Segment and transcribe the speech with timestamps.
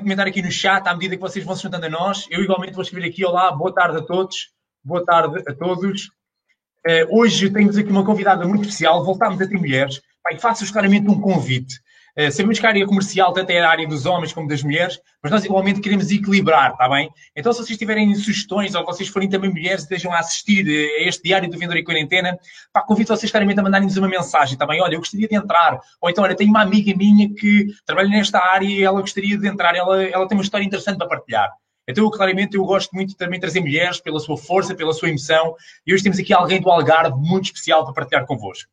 [0.00, 2.26] comentar aqui no chat à medida que vocês vão se juntando a nós.
[2.28, 4.50] Eu igualmente vou escrever aqui, olá, boa tarde a todos.
[4.82, 6.06] Boa tarde a todos.
[6.86, 10.02] Uh, hoje temos aqui uma convidada muito especial, voltámos a ter mulheres.
[10.22, 11.80] Pai, faço-vos claramente um convite.
[12.16, 15.00] Uh, sabemos que a área comercial tanto é a área dos homens como das mulheres,
[15.22, 17.10] mas nós igualmente queremos equilibrar, está bem?
[17.34, 21.08] Então, se vocês tiverem sugestões ou vocês forem também mulheres e estejam a assistir a
[21.08, 22.38] este diário do Vendedor em Quarentena,
[22.72, 24.80] pá, convido vocês claramente a mandarem-nos uma mensagem, está bem?
[24.80, 25.80] Olha, eu gostaria de entrar.
[26.00, 29.48] Ou então, olha, tenho uma amiga minha que trabalha nesta área e ela gostaria de
[29.48, 31.50] entrar, ela, ela tem uma história interessante para partilhar.
[31.86, 35.08] Então, eu, claramente, eu gosto muito de também trazer mulheres pela sua força, pela sua
[35.08, 35.54] emoção.
[35.86, 38.70] E hoje temos aqui alguém do Algarve muito especial para partilhar convosco.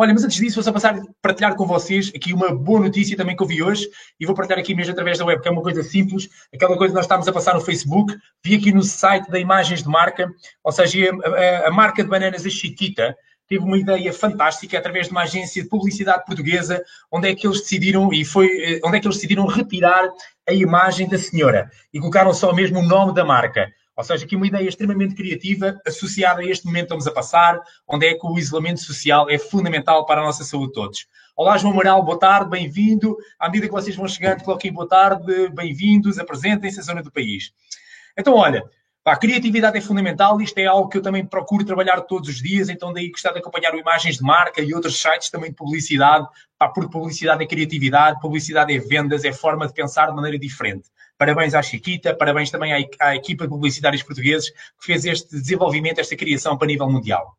[0.00, 3.34] Olha, mas antes disso, vou só passar partilhar com vocês aqui uma boa notícia também
[3.34, 5.60] que eu vi hoje e vou partilhar aqui mesmo através da web, que é uma
[5.60, 9.28] coisa simples, aquela coisa que nós estamos a passar no Facebook, vi aqui no site
[9.28, 13.16] da Imagens de Marca, ou seja, a, a, a marca de bananas a Chiquita,
[13.48, 16.80] teve uma ideia fantástica através de uma agência de publicidade portuguesa,
[17.10, 20.08] onde é que eles decidiram e foi eh, onde é que eles decidiram retirar
[20.48, 23.68] a imagem da senhora e colocaram só mesmo o nome da marca.
[23.98, 27.60] Ou seja, aqui uma ideia extremamente criativa associada a este momento que estamos a passar,
[27.84, 31.08] onde é que o isolamento social é fundamental para a nossa saúde de todos.
[31.36, 33.16] Olá, João Moral, boa tarde, bem-vindo.
[33.40, 37.52] À medida que vocês vão chegando, coloquem boa tarde, bem-vindos, apresentem-se à zona do país.
[38.16, 38.62] Então, olha,
[39.04, 42.68] a criatividade é fundamental, isto é algo que eu também procuro trabalhar todos os dias,
[42.68, 46.24] então daí gostar de acompanhar Imagens de Marca e outros sites também de publicidade,
[46.56, 50.88] pá, porque publicidade é criatividade, publicidade é vendas, é forma de pensar de maneira diferente.
[51.18, 55.98] Parabéns à Chiquita, parabéns também à, à equipa de publicitários portugueses que fez este desenvolvimento,
[55.98, 57.36] esta criação para nível mundial.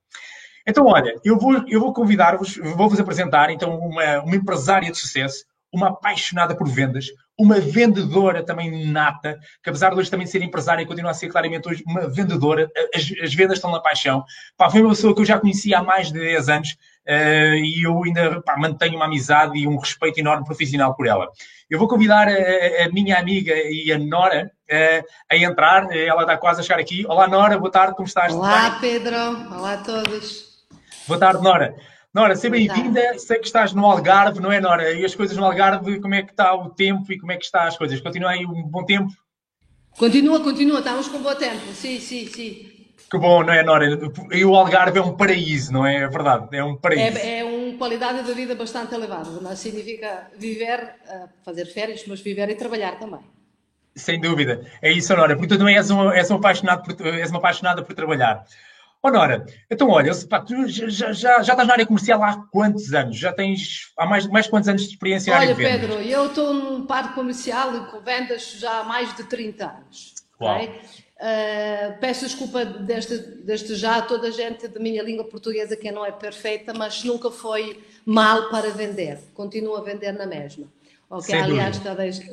[0.68, 5.46] Então, olha, eu vou, eu vou convidar-vos, vou-vos apresentar então uma, uma empresária de sucesso,
[5.72, 7.08] uma apaixonada por vendas,
[7.40, 11.70] uma vendedora também nata, que apesar de hoje também ser empresária, continua a ser claramente
[11.70, 12.70] hoje uma vendedora.
[12.94, 14.26] As, as vendas estão na paixão.
[14.58, 16.78] Pá, foi uma pessoa que eu já conhecia há mais de 10 anos
[17.10, 21.28] uh, e eu ainda pá, mantenho uma amizade e um respeito enorme profissional por ela.
[21.70, 25.92] Eu vou convidar a, a minha amiga e a Nora uh, a entrar.
[25.92, 27.06] Ela está quase a chegar aqui.
[27.08, 28.34] Olá, Nora, boa tarde, como estás?
[28.34, 29.16] Olá, Pedro.
[29.52, 30.50] Olá a todos.
[31.08, 31.76] Boa tarde, Nora.
[32.14, 33.18] Nora, seja bem-vinda.
[33.20, 34.92] Sei que estás no Algarve, não é, Nora?
[34.94, 37.46] E as coisas no Algarve, como é que está o tempo e como é que
[37.46, 38.02] está as coisas?
[38.02, 39.12] Continua aí um bom tempo?
[39.98, 41.68] Continua, continua, estamos com bom tempo.
[41.74, 42.69] Sim, sim, sim.
[43.10, 44.00] Que bom, não é, Nora?
[44.32, 45.96] E o Algarve é um paraíso, não é?
[45.96, 47.18] É verdade, é um paraíso.
[47.18, 52.22] É, é uma qualidade de vida bastante elevada, mas significa viver, eh, fazer férias, mas
[52.22, 53.22] viver e trabalhar também.
[53.96, 54.64] Sem dúvida.
[54.82, 57.84] É isso, Nora, porque tu também és uma, és uma, apaixonada, por, és uma apaixonada
[57.84, 58.46] por trabalhar.
[59.04, 63.18] Nora, então olha, pá, tu já, já, já, estás na área comercial há quantos anos?
[63.18, 65.74] Já tens há mais, mais quantos anos de experiência na área de vendas?
[65.74, 70.14] Olha, Pedro, eu estou no parque comercial com vendas já há mais de 30 anos.
[70.40, 70.56] Uau.
[70.56, 71.09] Okay?
[71.20, 75.92] Uh, peço desculpa desde, desde já a toda a gente de minha língua portuguesa que
[75.92, 79.20] não é perfeita, mas nunca foi mal para vender.
[79.34, 80.66] Continuo a vender na mesma.
[81.10, 81.36] Okay?
[81.36, 81.82] Aliás,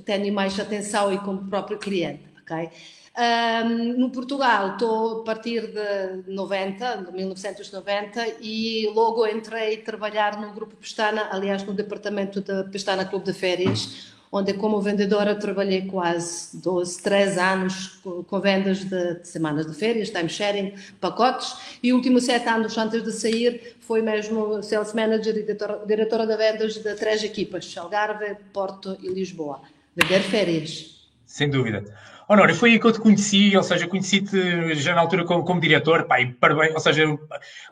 [0.05, 2.23] tenho mais atenção e como próprio cliente.
[2.43, 2.71] Okay?
[3.19, 10.39] Um, no Portugal estou a partir de 90, de 1990, e logo entrei a trabalhar
[10.39, 15.87] no Grupo Pestana, aliás, no departamento da Pestana Clube de Férias, onde como vendedora trabalhei
[15.87, 22.25] quase 12, 13 anos com vendas de, semanas de férias, time sharing, pacotes, e últimos
[22.25, 26.95] 7 anos antes de sair foi mesmo sales manager e diretora, diretora de vendas de
[26.95, 29.63] três equipas, Algarve, Porto e Lisboa.
[29.95, 31.09] Vender férias.
[31.25, 31.85] Sem dúvida.
[32.29, 35.61] Honor, foi aí que eu te conheci, ou seja, conheci-te já na altura como, como
[35.61, 37.05] diretor, pá, parabéns, ou seja,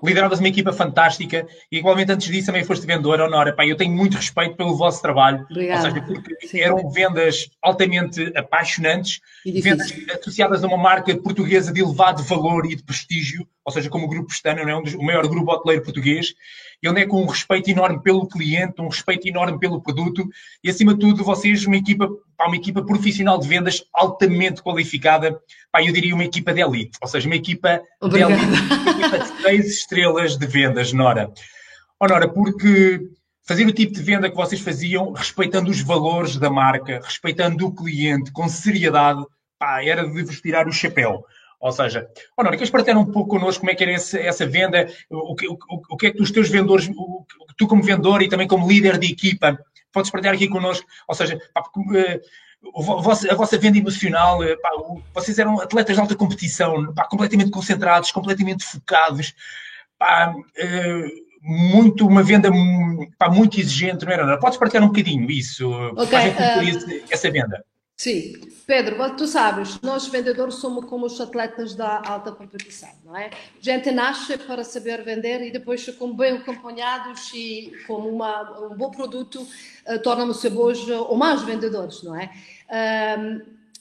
[0.02, 3.92] lideravas uma equipa fantástica e igualmente antes disso também foste vendedor, Honor, pá, eu tenho
[3.92, 5.88] muito respeito pelo vosso trabalho, Obrigada.
[5.88, 6.60] ou seja, porque Sim.
[6.60, 12.84] eram vendas altamente apaixonantes, vendas associadas a uma marca portuguesa de elevado valor e de
[12.84, 16.34] prestígio, ou seja, como o Grupo Pestana, é um dos, o maior grupo hoteleiro português,
[16.82, 20.28] e onde é com um respeito enorme pelo cliente, um respeito enorme pelo produto,
[20.62, 25.38] e acima de tudo, vocês, uma equipa pá, uma equipa profissional de vendas altamente qualificada,
[25.72, 28.36] pá, eu diria uma equipa de elite, ou seja, uma equipa Obrigada.
[28.36, 31.32] de elite, uma equipa de seis estrelas de vendas, Nora.
[31.98, 33.00] Oh, Nora, porque
[33.46, 37.74] fazer o tipo de venda que vocês faziam, respeitando os valores da marca, respeitando o
[37.74, 39.24] cliente, com seriedade,
[39.58, 41.24] pá, era de vos tirar o chapéu.
[41.64, 42.06] Ou seja,
[42.36, 44.86] oh, Nora, queres partilhar um pouco connosco como é que era essa, essa venda?
[45.08, 45.56] O que, o,
[45.88, 47.24] o que é que os teus vendedores, o,
[47.56, 49.58] tu como vendedor e também como líder de equipa,
[49.90, 51.62] podes partilhar aqui connosco, ou seja, pá,
[51.94, 52.20] eh,
[53.30, 54.68] a vossa venda emocional, eh, pá,
[55.14, 59.32] vocês eram atletas de alta competição, pá, completamente concentrados, completamente focados,
[59.98, 61.06] pá, eh,
[61.40, 64.38] muito, uma venda muito exigente, não era?
[64.38, 65.66] Podes partilhar um bocadinho isso?
[65.96, 66.18] Ok.
[66.18, 67.64] Uh, essa venda?
[67.96, 68.32] Sim,
[68.66, 73.30] Pedro, tu sabes, nós vendedores somos como os atletas da alta competição, não é?
[73.60, 78.90] Gente nasce para saber vender e depois, com bem acompanhados e com uma, um bom
[78.90, 79.46] produto,
[79.86, 82.30] uh, tornamos-se bons ou mais vendedores, não é?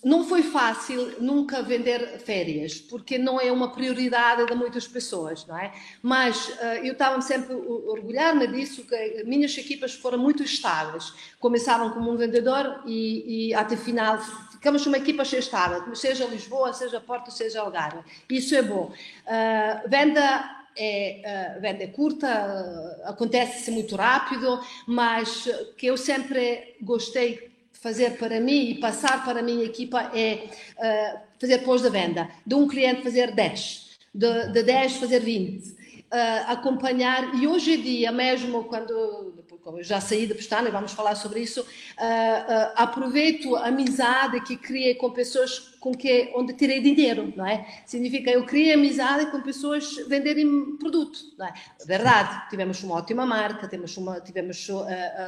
[0.03, 5.57] Não foi fácil nunca vender férias, porque não é uma prioridade de muitas pessoas, não
[5.57, 5.71] é?
[6.01, 11.13] Mas uh, eu estava sempre orgulhada disso, que minhas equipas foram muito estáveis.
[11.39, 14.19] Começavam como um vendedor e, e até final
[14.51, 17.99] ficamos uma equipa estável, seja Lisboa, seja Porto, seja Algarve.
[18.29, 18.94] Isso é bom.
[19.25, 25.47] Uh, venda é, uh, venda é curta, uh, acontece-se muito rápido, mas
[25.77, 27.52] que eu sempre gostei
[27.83, 30.45] fazer para mim e passar para a minha equipa é
[30.77, 32.30] uh, fazer pós da venda.
[32.47, 35.68] De um cliente fazer 10, de, de 10 fazer 20.
[35.68, 35.75] Uh,
[36.15, 39.33] eh, acompanhar, e hoje em dia, mesmo quando
[39.81, 44.94] já saí da pestana e vamos falar sobre isso, uh, aproveito a amizade que criei
[44.94, 47.68] com pessoas com que, onde tirei dinheiro, não é?
[47.85, 51.53] Significa, eu criei amizade com pessoas venderem produto, não é?
[51.85, 54.85] Verdade, tivemos uma ótima marca, temos uma, tivemos uh,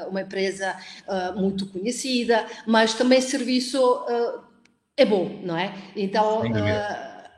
[0.09, 0.73] uma empresa
[1.35, 4.05] muito conhecida, mas também serviço
[4.95, 5.75] é bom, não é?
[5.93, 6.41] Então,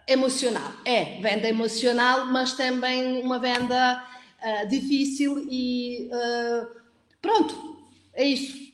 [0.08, 4.06] emocional, é, venda emocional, mas também uma venda
[4.70, 6.08] difícil e
[7.20, 7.80] Pronto,
[8.14, 8.67] é isso.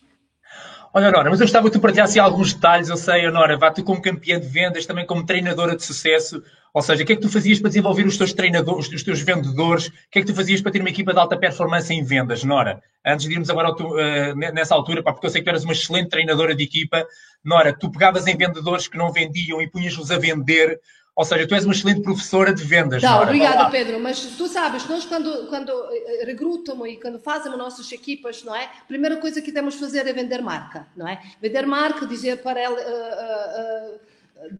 [0.95, 2.87] Olha, Nora, mas eu gostava que tu partilhasse alguns detalhes.
[2.87, 6.43] Eu sei, Nora, vá tu como campeã de vendas, também como treinadora de sucesso.
[6.71, 9.19] Ou seja, o que é que tu fazias para desenvolver os teus treinadores, os teus
[9.21, 9.87] vendedores?
[9.87, 12.43] O que é que tu fazias para ter uma equipa de alta performance em vendas,
[12.43, 12.79] Nora?
[13.03, 15.73] Antes de irmos agora uh, nessa altura, pá, porque eu sei que tu eras uma
[15.73, 17.03] excelente treinadora de equipa.
[17.43, 20.79] Nora, tu pegavas em vendedores que não vendiam e punhas-los a vender.
[21.15, 23.03] Ou seja, tu és uma excelente professora de vendas.
[23.03, 23.99] Não, obrigada, Pedro.
[23.99, 28.63] Mas tu sabes, nós quando, quando eh, recrutamos e quando fazemos nossas equipas, não é?
[28.63, 31.21] A primeira coisa que temos de fazer é vender marca, não é?
[31.39, 32.75] Vender marca, dizer para ela.
[32.75, 34.13] Uh, uh, uh,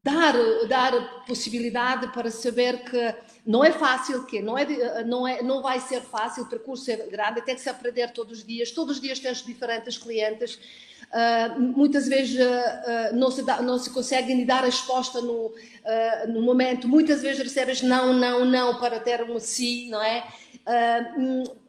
[0.03, 0.33] dar,
[0.67, 3.15] dar possibilidade para saber que
[3.45, 6.95] não é fácil, que não, é, não, é, não vai ser fácil, o percurso é
[6.95, 10.57] grande, tem que se aprender todos os dias, todos os dias tens diferentes clientes,
[11.13, 15.54] uh, muitas vezes uh, não, se dá, não se consegue dar a resposta no, uh,
[16.31, 20.24] no momento, muitas vezes recebes não, não, não para ter um sim, não é?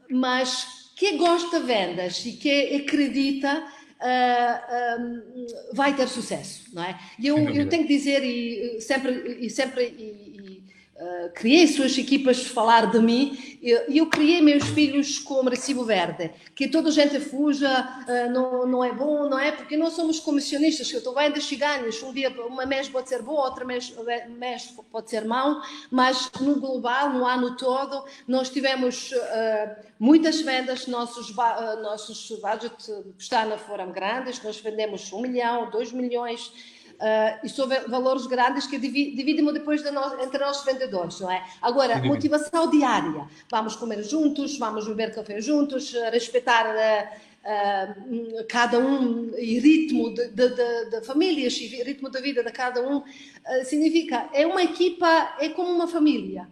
[0.08, 3.64] mas quem gosta de vendas e que acredita
[4.04, 6.98] uh, vai ter sucesso, não é?
[7.18, 10.34] E eu, eu tenho que dizer, e sempre, e sempre e,
[10.96, 15.84] Uh, criei suas equipas falar de mim e eu, eu, criei meus filhos com recibo
[15.84, 17.68] verde, que toda a gente fuja,
[18.06, 19.50] uh, não, não é bom, não é?
[19.50, 23.08] Porque nós somos comissionistas, que eu estou bem das ganhos, um dia, uma mês pode
[23.08, 23.92] ser boa, outra mês,
[24.38, 25.60] mês pode ser mau,
[25.90, 31.34] mas no global, no ano todo, nós tivemos uh, muitas vendas, nossos,
[31.82, 32.76] nossos budget
[33.18, 36.52] está na foram grandes, nós vendemos um milhão, dois milhões,
[36.94, 41.44] Uh, e são valores grandes que dividimos depois de nós, entre nós vendedores, não é?
[41.60, 43.28] Agora, motivação diária.
[43.50, 50.28] Vamos comer juntos, vamos beber café juntos, respeitar uh, uh, cada um e ritmo de,
[50.28, 53.02] de, de, de, famílias e ritmo da vida de cada um.
[53.64, 56.48] significa, é uma equipa, é como uma família.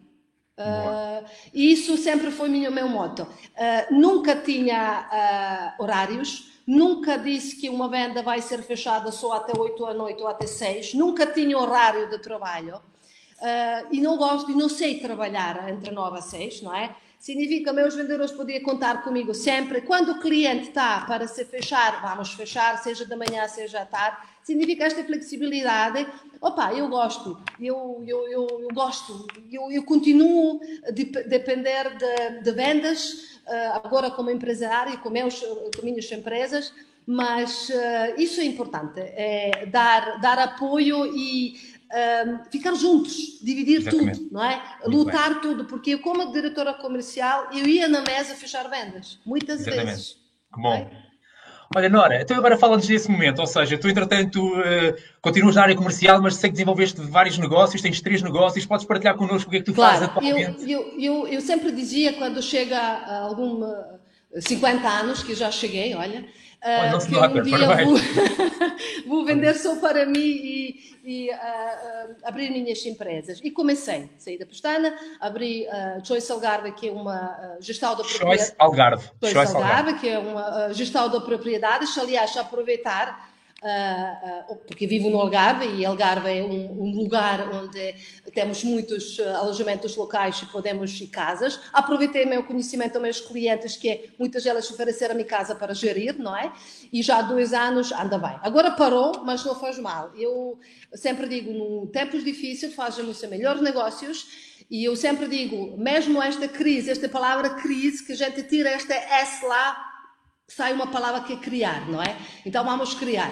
[0.58, 3.22] Uh, isso sempre foi o meu moto.
[3.22, 9.52] Uh, nunca tinha uh, horários, Nunca disse que uma venda vai ser fechada só até
[9.58, 10.94] 8 da noite ou até 6.
[10.94, 12.76] Nunca tinha horário de trabalho.
[12.76, 16.94] Uh, e não gosto e não sei trabalhar entre 9 a 6, não é?
[17.22, 19.82] Significa que meus vendedores podiam contar comigo sempre.
[19.82, 24.16] Quando o cliente está para se fechar, vamos fechar, seja da manhã, seja à tarde.
[24.42, 26.04] Significa esta flexibilidade.
[26.40, 32.50] Opa, eu gosto, eu, eu, eu, eu gosto, eu, eu continuo a depender de, de
[32.50, 36.74] vendas ah, agora como empresária, com, meus, com minhas empresas,
[37.06, 41.56] mas uh, isso é importante, é dar, dar apoio e
[41.90, 44.20] uh, ficar juntos, dividir Exatamente.
[44.20, 44.62] tudo, não é?
[44.82, 45.40] Muito Lutar bem.
[45.40, 49.86] tudo, porque eu como diretora comercial, eu ia na mesa fechar vendas, muitas Exatamente.
[49.86, 50.16] vezes.
[50.54, 50.74] Que bom.
[50.74, 51.12] É?
[51.74, 55.74] Olha, Nora, então agora fala-nos desse momento, ou seja, tu entretanto uh, continuas na área
[55.74, 59.56] comercial, mas sei que desenvolveste vários negócios, tens três negócios, podes partilhar connosco o que
[59.56, 60.70] é que tu claro, fazes atualmente?
[60.70, 63.64] Eu, eu, eu, eu sempre dizia, quando chega a algum
[64.38, 66.26] 50 anos, que já cheguei, olha,
[66.62, 67.96] uh, que nota, um dia vou,
[69.06, 73.40] vou, vender só para mim e, e uh, uh, abrir minhas empresas.
[73.42, 78.04] E comecei, saí da Pestana, abri a uh, Choice Algarve, que é uma gestão da
[78.04, 78.38] propriedade.
[78.38, 79.10] Choice Algarve.
[79.24, 81.96] Choice, Algarve, que é uma gestão da propriedades.
[81.98, 83.31] Aliás, aproveitar uh, uh,
[84.66, 87.94] porque vivo no Algarve e Algarve é um, um lugar onde
[88.34, 91.60] temos muitos uh, alojamentos locais e podemos ir casas.
[91.72, 96.36] Aproveitei meu conhecimento dos meus clientes, que é muitas delas ofereceram-me casa para gerir, não
[96.36, 96.52] é?
[96.92, 98.36] E já há dois anos anda bem.
[98.42, 100.10] Agora parou, mas não faz mal.
[100.16, 100.58] Eu
[100.94, 106.90] sempre digo, em tempos difíceis fazemos melhores negócios e eu sempre digo, mesmo esta crise,
[106.90, 109.91] esta palavra crise, que a gente tira esta S lá,
[110.56, 112.16] sai uma palavra que é criar, não é?
[112.44, 113.30] Então vamos criar.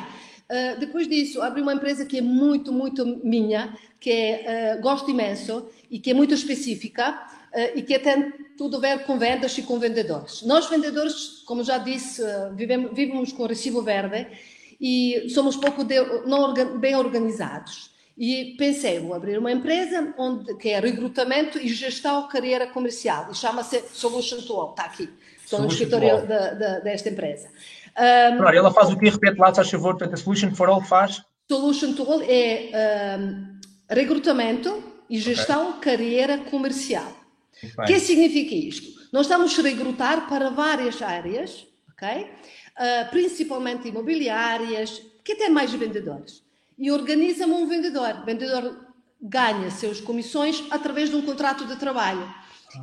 [0.50, 5.10] Uh, depois disso, abri uma empresa que é muito, muito minha, que é, uh, gosto
[5.10, 7.12] imenso e que é muito específica
[7.54, 10.42] uh, e que tem tudo a ver com vendas e com vendedores.
[10.42, 12.22] Nós, vendedores, como já disse,
[12.56, 14.26] vivemos, vivemos com recibo verde
[14.80, 17.90] e somos pouco de, não bem organizados.
[18.18, 23.28] E pensei, vou abrir uma empresa onde, que é recrutamento e gestão carreira comercial.
[23.30, 25.08] E chama-se Solution Tool, está aqui.
[25.50, 27.48] Estou no escritório da, da, desta empresa.
[27.48, 29.10] Um, claro, ela faz o que?
[29.10, 29.96] Repete lá, se favor.
[29.96, 31.22] Portanto, a Solution for All faz?
[31.50, 34.80] Solution Tool é um, recrutamento
[35.10, 35.96] e gestão okay.
[35.96, 37.12] carreira comercial.
[37.76, 39.00] O que significa isto?
[39.12, 42.22] Nós estamos a recrutar para várias áreas, ok?
[42.22, 46.44] Uh, principalmente imobiliárias, que tem mais vendedores.
[46.78, 48.20] E organiza-me um vendedor.
[48.22, 48.86] O vendedor
[49.20, 52.32] ganha seus comissões através de um contrato de trabalho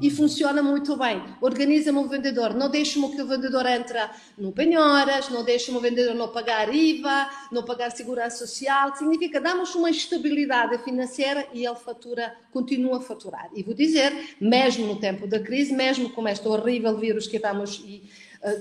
[0.02, 1.24] e funciona muito bem.
[1.42, 4.00] Organiza-me o vendedor, não deixa-me que o vendedor entre
[4.38, 9.74] no penhoras, não deixa-me o vendedor não pagar IVA, não pagar segurança social, significa damos
[9.76, 13.50] uma estabilidade financeira e ele fatura, continua a faturar.
[13.56, 17.82] E vou dizer, mesmo no tempo da crise, mesmo com este horrível vírus que estamos
[17.86, 18.04] e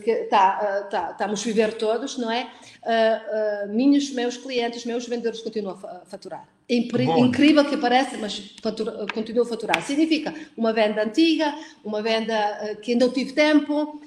[0.02, 2.50] que tá, eh, tá, estamos a viver todos, não é?
[2.82, 6.48] Uh, minhos, meus clientes, meus vendedores continuam a faturar.
[6.68, 9.82] incrível que parece, mas fatura, continua a faturar.
[9.82, 11.54] Significa uma venda antiga,
[11.84, 14.00] uma venda que não tive tempo,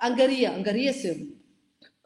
[0.00, 1.40] angaria, angaria se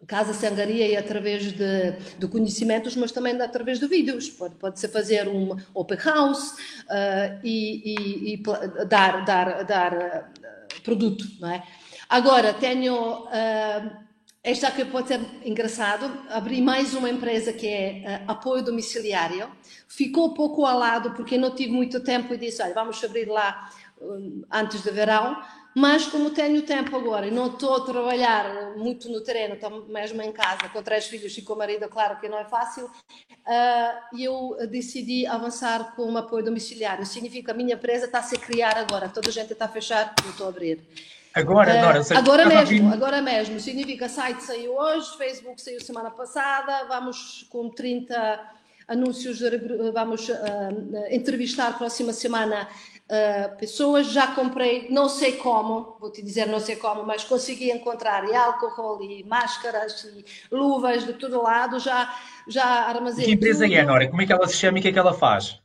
[0.06, 4.28] casa-se angaria é através de, de, conhecimentos, mas também através de vídeos.
[4.30, 8.42] Pode, pode-se fazer um open house uh, e, e, e,
[8.86, 11.62] dar, dar, dar uh, produto, não é?
[12.14, 13.24] Agora, tenho.
[13.24, 14.04] Uh,
[14.40, 19.50] esta que pode ser engraçado, abri mais uma empresa que é uh, apoio domiciliário.
[19.88, 23.68] Ficou pouco ao lado porque não tive muito tempo e disse, olha, vamos abrir lá
[24.00, 25.42] uh, antes do verão.
[25.74, 30.22] Mas como tenho tempo agora e não estou a trabalhar muito no terreno, estou mesmo
[30.22, 34.16] em casa com três filhos e com o marido, claro que não é fácil, uh,
[34.16, 37.04] eu decidi avançar com um apoio domiciliário.
[37.04, 39.68] Significa que a minha empresa está a se criar agora, toda a gente está a
[39.68, 40.80] fechar, eu estou a abrir.
[41.34, 43.58] Agora, Nora, uh, agora mesmo, agora mesmo.
[43.58, 48.40] Significa site saiu hoje, Facebook saiu semana passada, vamos com 30
[48.86, 49.40] anúncios,
[49.92, 50.34] vamos uh,
[51.10, 52.68] entrevistar próxima semana
[53.10, 54.08] uh, pessoas.
[54.08, 58.34] Já comprei, não sei como, vou te dizer não sei como, mas consegui encontrar e
[58.34, 61.78] álcool e máscaras e luvas de todo lado.
[61.78, 62.14] Já,
[62.48, 63.26] já armazenei.
[63.26, 63.74] Que empresa tudo.
[63.74, 64.08] é, Nora?
[64.08, 65.60] Como é que ela se chama e o que é que ela faz?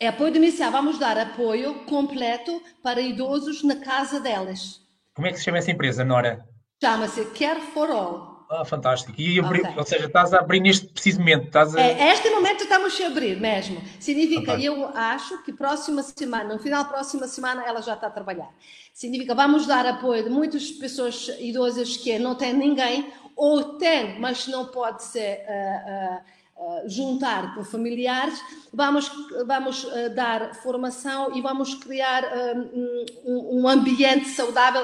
[0.00, 0.72] É apoio domiciliar.
[0.72, 4.80] Vamos dar apoio completo para idosos na casa delas.
[5.14, 6.44] Como é que se chama essa empresa, Nora?
[6.82, 8.33] Chama-se Care for All.
[8.50, 9.18] Ah, fantástico.
[9.20, 9.74] E abrir, okay.
[9.76, 11.46] ou seja, estás a abrir neste preciso momento.
[11.46, 11.80] Estás a...
[11.80, 13.82] É, este momento estamos a abrir mesmo.
[13.98, 14.74] Significa, fantástico.
[14.74, 18.50] eu acho que próxima semana, no final da próxima semana, ela já está a trabalhar.
[18.92, 24.46] Significa, vamos dar apoio de muitas pessoas idosas que não têm ninguém, ou têm, mas
[24.46, 25.44] não pode ser.
[25.48, 26.43] Uh, Uh,
[26.86, 28.40] juntar com familiares,
[28.72, 29.10] vamos,
[29.46, 34.82] vamos uh, dar formação e vamos criar uh, um, um, ambiente saudável.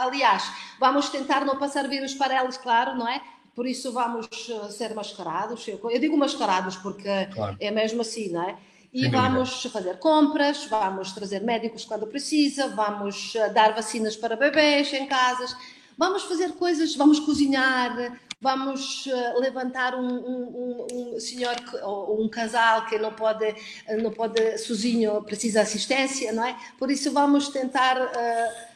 [0.00, 0.44] Aliás,
[0.78, 3.20] vamos tentar não passar vírus para eles, claro, não é?
[3.54, 4.28] Por isso vamos
[4.70, 5.66] ser mascarados.
[5.68, 7.56] Eu, digo mascarados porque claro.
[7.60, 8.56] é mesmo assim, não é?
[8.92, 15.06] E vamos fazer compras, vamos trazer médicos quando precisa, vamos dar vacinas para bebês em
[15.06, 15.56] casas,
[15.96, 22.84] vamos fazer coisas, vamos cozinhar, vamos uh, levantar um, um, um, senhor ou um casal
[22.86, 23.54] que não pode,
[24.02, 26.56] não pode sozinho, precisa assistência, não é?
[26.78, 28.74] Por isso vamos tentar uh,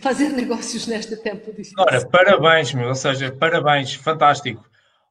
[0.00, 1.74] fazer negócios neste tempo difícil.
[1.78, 4.64] Ora, parabéns, meu, ou seja, parabéns, fantástico.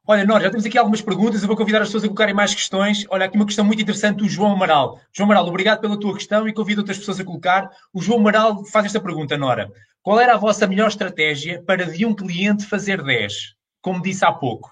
[0.05, 2.53] Olha, nós já temos aqui algumas perguntas, eu vou convidar as pessoas a colocarem mais
[2.53, 3.05] questões.
[3.09, 4.99] Olha, aqui uma questão muito interessante do João Amaral.
[5.13, 7.69] João Amaral, obrigado pela tua questão e convido outras pessoas a colocar.
[7.93, 9.71] O João Amaral faz esta pergunta, Nora.
[10.03, 13.55] Qual era a vossa melhor estratégia para de um cliente fazer 10?
[13.81, 14.69] Como disse há pouco.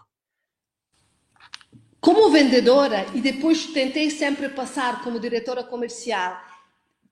[2.01, 6.37] Como vendedora, e depois tentei sempre passar como diretora comercial,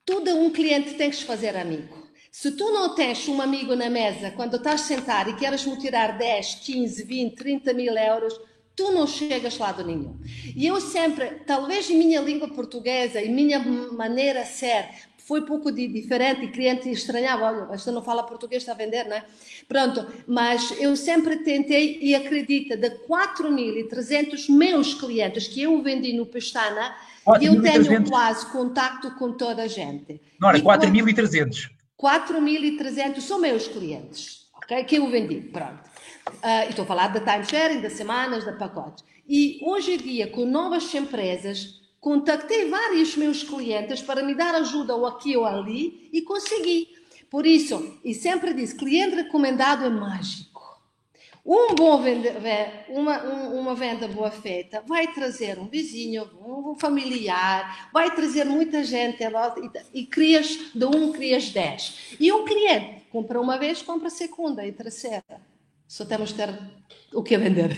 [0.03, 2.09] todo um cliente tem que fazer amigo.
[2.29, 6.17] Se tu não tens um amigo na mesa quando estás sentado e queres me tirar
[6.17, 8.33] 10, 15, 20, 30 mil euros,
[8.79, 10.17] tu não chegas lado nenhum.
[10.55, 15.45] E eu sempre, talvez em minha língua portuguesa, em minha maneira de ser, foi um
[15.45, 19.17] pouco de, diferente e cliente estranhava, olha, esta não fala português, está a vender, não
[19.17, 19.25] é?
[19.67, 26.25] Pronto, mas eu sempre tentei e acredita, de 4.300 meus clientes que eu vendi no
[26.25, 26.95] Pestana,
[27.41, 30.21] eu tenho quase contacto com toda a gente.
[30.39, 31.69] Não, era 4.300.
[32.01, 34.85] 4.300 são meus clientes, ok?
[34.85, 35.88] Que eu vendi, pronto.
[36.29, 39.03] Uh, estou a falar da timesharing, das semanas, da pacotes.
[39.27, 44.95] E hoje em dia, com novas empresas, contactei vários meus clientes para me dar ajuda
[44.95, 46.87] ou aqui ou ali e consegui.
[47.29, 50.49] Por isso, e sempre disse, cliente recomendado é mágico.
[51.45, 52.35] Um bom venda,
[52.89, 59.23] uma, uma venda boa feita vai trazer um vizinho, um familiar, vai trazer muita gente
[59.23, 62.15] e, e crias, de um crias dez.
[62.19, 65.48] E um cliente compra uma vez, compra segunda e terceira.
[65.89, 66.55] Só temos ter
[67.11, 67.75] o que vender.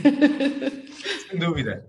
[1.29, 1.85] Sem dúvida.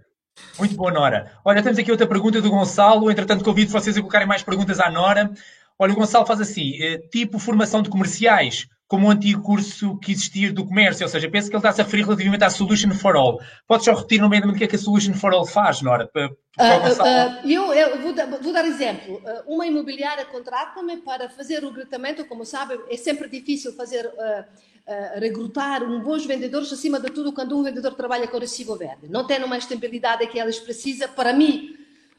[0.57, 1.33] Muito boa, Nora.
[1.45, 3.11] Olha, temos aqui outra pergunta do Gonçalo.
[3.11, 5.33] Entretanto, convido vocês a colocarem mais perguntas à Nora.
[5.77, 10.13] Olha, o Gonçalo faz assim: eh, tipo formação de comerciais, como o antigo curso que
[10.13, 13.17] existia do comércio, ou seja, penso que ele está-se a referir relativamente à Solution for
[13.17, 13.41] All.
[13.67, 16.07] Podes só repetir no meio do que é que a Solution for All faz, Nora?
[16.13, 19.23] Para, para uh, uh, eu, eu vou, dar, vou, dar exemplo.
[19.47, 25.83] Uma imobiliária contrata-me para fazer o recrutamento, como sabem, é sempre difícil fazer uh, recrutar
[25.83, 29.09] um bons vendedores, acima de tudo, quando um vendedor trabalha com recibo verde.
[29.09, 31.09] Não tem uma estabilidade que eles precisam.
[31.09, 31.79] Para mim,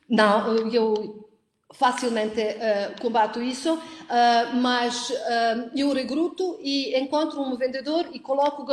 [0.09, 1.22] não, eu
[1.73, 8.63] facilmente uh, combato isso, uh, mas uh, eu recruto e encontro um vendedor e coloco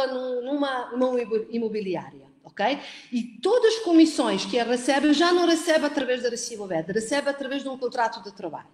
[0.42, 2.26] numa, numa imobiliária.
[2.44, 2.78] ok?
[3.10, 7.28] E todas as comissões que ele recebe, já não recebe através do recibo verde, recebe
[7.28, 8.68] através de um contrato de trabalho.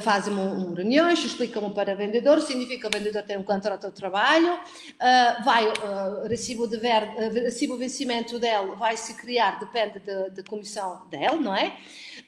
[0.00, 3.86] Fazem um, um reuniões, explicam para o vendedor, significa que o vendedor tem um contrato
[3.88, 9.60] de trabalho, uh, vai, uh, recibo, de ver, uh, recibo vencimento dele vai se criar,
[9.60, 11.76] depende da comissão dele, não é?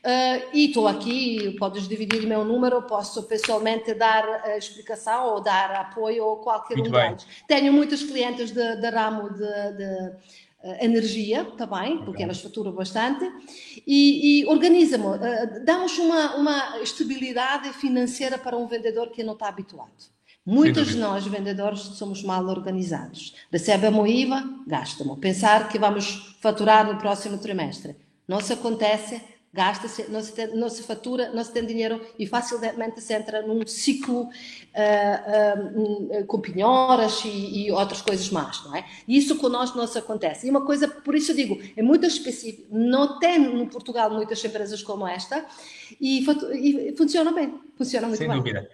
[0.02, 5.40] Uh, e estou aqui, podes dividir o meu número, posso pessoalmente dar a explicação ou
[5.40, 7.10] dar apoio ou qualquer Muito um bem.
[7.10, 7.26] deles.
[7.46, 10.12] Tenho muitos clientes de, de ramo de, de
[10.80, 13.24] energia também, porque elas faturam bastante,
[13.86, 19.48] e, e organiza-me, uh, damos uma, uma estabilidade financeira para um vendedor que não está
[19.48, 19.90] habituado.
[20.44, 23.34] Muitos de nós, vendedores, somos mal organizados.
[23.50, 25.18] Recebemos o IVA, gastamos.
[25.20, 27.94] Pensar que vamos faturar no próximo trimestre.
[28.26, 29.20] Não se acontece
[29.52, 33.66] gasta-se, não se, não se fatura, não se tem dinheiro e facilmente se entra num
[33.66, 34.28] ciclo uh,
[36.20, 38.84] uh, com penhoras e, e, outras coisas mais, não é?
[39.06, 40.46] E isso conosco não se acontece.
[40.46, 44.42] E uma coisa, por isso eu digo, é muito específico, não tem no Portugal muitas
[44.42, 45.44] empresas como esta
[46.00, 48.42] e, e funciona bem, funciona muito Sem bem.
[48.42, 48.70] Sem dúvida.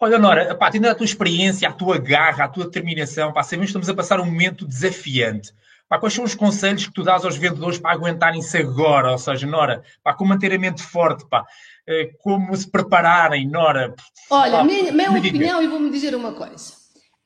[0.00, 3.66] Olha, Nora, pá, tendo a tua experiência, a tua garra, a tua determinação, pá, sabemos
[3.66, 5.52] que estamos a passar um momento desafiante.
[5.88, 9.12] Pá, quais são os conselhos que tu dás aos vendedores para aguentarem-se agora?
[9.12, 11.46] Ou seja, Nora, pá, como manter a mente forte, pá,
[11.86, 13.94] eh, como se prepararem, Nora?
[14.28, 16.74] Olha, minha, minha opinião, e vou-me dizer uma coisa.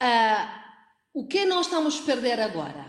[0.00, 0.62] Uh,
[1.14, 2.86] o que nós estamos a perder agora?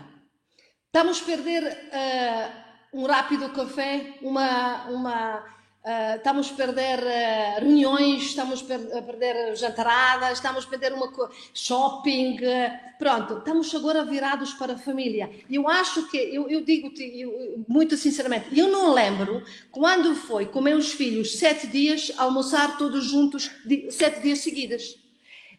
[0.86, 5.44] Estamos a perder uh, um rápido café, uma, uma
[5.84, 11.12] Uh, estamos a perder uh, reuniões, estamos a perder jantaradas, estamos a perder uma
[11.52, 15.30] shopping, uh, pronto, estamos agora virados para a família.
[15.50, 17.26] Eu acho que, eu, eu digo-te
[17.68, 23.50] muito sinceramente, eu não lembro quando foi com meus filhos sete dias almoçar todos juntos,
[23.66, 24.98] de, sete dias seguidos.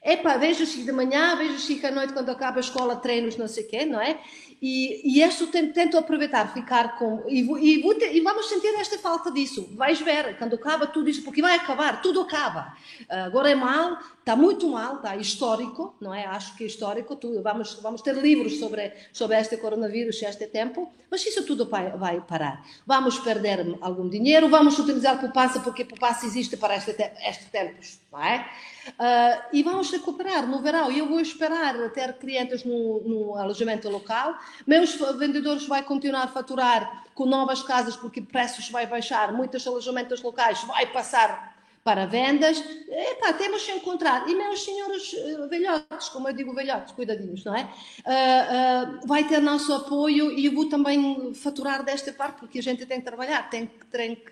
[0.07, 3.67] Epá, vejo-se de manhã, vejo-se à noite quando acaba a escola, treinos, não sei o
[3.67, 4.19] quê, não é?
[4.61, 7.23] E, e este tento, tento aproveitar, ficar com.
[7.27, 9.69] E, e, e, vamos sentir esta falta disso.
[9.75, 12.75] Vais ver, quando acaba tudo isso, porque vai acabar, tudo acaba.
[13.09, 16.25] Agora é mal, está muito mal, está histórico, não é?
[16.25, 17.15] Acho que é histórico.
[17.15, 17.43] Tudo.
[17.43, 22.19] Vamos, vamos ter livros sobre, sobre este coronavírus este tempo, mas isso tudo vai, vai
[22.21, 22.65] parar.
[22.87, 28.19] Vamos perder algum dinheiro, vamos utilizar poupança, porque poupança existe para este, este tempos, não
[28.19, 28.49] é?
[28.87, 30.91] Uh, e vamos recuperar no verão.
[30.91, 34.33] Eu vou esperar ter clientes no, no alojamento local.
[34.65, 39.31] Meus vendedores vão continuar a faturar com novas casas porque preços vai baixar.
[39.31, 41.54] Muitos alojamentos locais vai passar
[41.85, 42.57] para vendas.
[42.89, 44.27] Epá, temos que encontrar.
[44.27, 47.63] E meus senhores uh, velhotes, como eu digo velhotes, cuidadinhos, não é?
[47.63, 52.63] Uh, uh, vai ter nosso apoio e eu vou também faturar desta parte porque a
[52.63, 54.31] gente tem que trabalhar, tem, tem, que,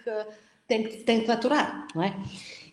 [0.68, 2.16] tem, que, tem que faturar, não é?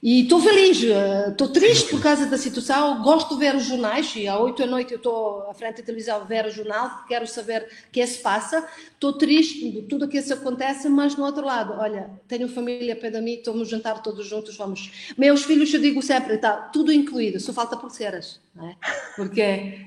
[0.03, 4.27] E estou feliz, estou triste por causa da situação, gosto de ver os jornais, e
[4.27, 7.27] à 8 da noite eu estou à frente da televisão a ver o jornal, quero
[7.27, 10.89] saber o que é que se passa, estou triste de tudo o que isso acontece,
[10.89, 14.91] mas no outro lado, olha, tenho família perto de mim, estamos jantar todos juntos, vamos...
[15.19, 18.77] Meus filhos, eu digo sempre, está tudo incluído, só falta pulseiras, não é?
[19.17, 19.43] Porque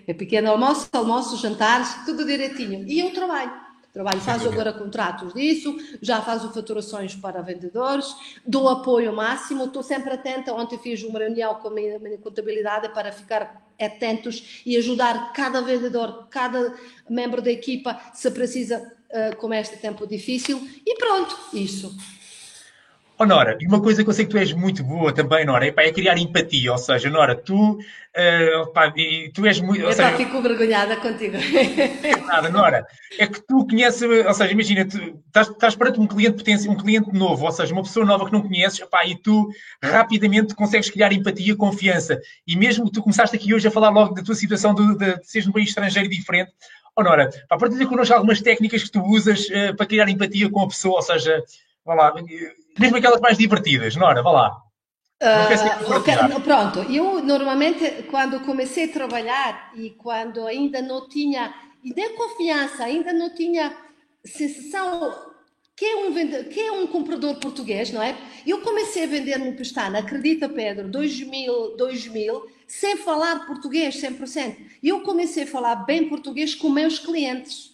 [0.05, 3.62] é pequeno almoço, almoço, jantares, tudo direitinho, e eu trabalho.
[3.93, 8.07] Trabalho, faço agora contratos disso, já faço faturações para vendedores,
[8.43, 10.51] dou apoio máximo, estou sempre atenta.
[10.51, 15.61] Ontem fiz uma reunião com a minha, minha contabilidade para ficar atentos e ajudar cada
[15.61, 16.73] vendedor, cada
[17.07, 18.79] membro da equipa, se precisa,
[19.11, 20.67] uh, com este tempo difícil.
[20.83, 21.95] E pronto, isso.
[23.23, 25.65] Oh, Nora, e uma coisa que eu sei que tu és muito boa também, Nora,
[25.65, 26.73] é, pá, é criar empatia.
[26.73, 28.93] Ou seja, Nora, tu, uh, pá,
[29.33, 29.79] tu és muito.
[29.79, 31.37] Eu seja, fico vergonhada contigo.
[32.27, 32.85] Nada, Nora.
[33.17, 36.75] É que tu conheces, ou seja, imagina, tu estás, estás perante um cliente potência, um
[36.75, 39.49] cliente novo, ou seja, uma pessoa nova que não conheces, pá, e tu
[39.81, 42.19] rapidamente consegues criar empatia, confiança.
[42.45, 45.31] E mesmo tu começaste aqui hoje a falar logo da tua situação de, de, de
[45.31, 46.51] seres num país estrangeiro diferente.
[46.93, 50.59] Oh, Nora, pá, partilha connosco algumas técnicas que tu usas uh, para criar empatia com
[50.59, 51.41] a pessoa, ou seja,
[51.85, 52.13] vá lá
[52.79, 54.63] mesmo aquelas mais divertidas, Nora, vá lá.
[55.21, 62.15] Uh, okay, pronto, eu normalmente quando comecei a trabalhar e quando ainda não tinha nem
[62.15, 63.73] confiança, ainda não tinha
[64.25, 65.33] sensação
[65.75, 68.15] que é um vendedor, que é um comprador português, não é?
[68.45, 74.55] Eu comecei a vender no Pestana, acredita Pedro, 2000, 2000, sem falar português 100%.
[74.83, 77.72] E eu comecei a falar bem português com meus clientes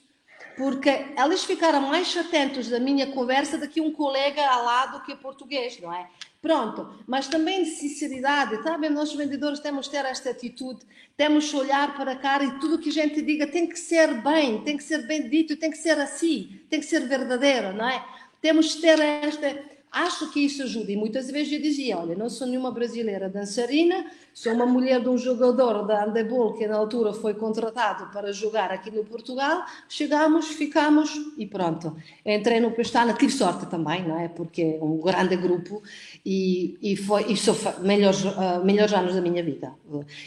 [0.60, 5.14] porque eles ficaram mais atentos da minha conversa do que um colega ao lado que
[5.14, 6.06] é português, não é?
[6.42, 8.90] Pronto, mas também de sinceridade, sabe?
[8.90, 10.82] Nós vendedores temos que ter esta atitude,
[11.16, 14.22] temos que olhar para a cara e tudo que a gente diga tem que ser
[14.22, 17.88] bem, tem que ser bem dito, tem que ser assim, tem que ser verdadeiro, não
[17.88, 18.06] é?
[18.42, 20.92] Temos que ter esta Acho que isso ajuda.
[20.92, 25.10] E muitas vezes eu dizia: olha, não sou nenhuma brasileira dançarina, sou uma mulher de
[25.10, 29.66] um jogador da handebol que na altura foi contratado para jogar aqui no Portugal.
[29.88, 31.96] Chegamos, ficamos e pronto.
[32.24, 34.28] Entrei no Pestana, tive sorte também, não é?
[34.28, 35.82] Porque é um grande grupo
[36.24, 39.74] e, e foi e sou melhores, uh, melhores anos da minha vida.